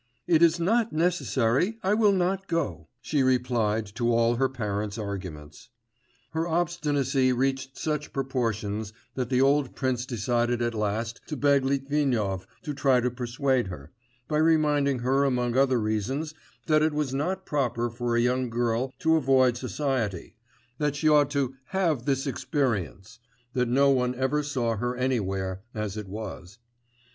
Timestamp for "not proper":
17.13-17.87